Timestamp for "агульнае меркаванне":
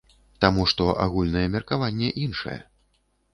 1.03-2.09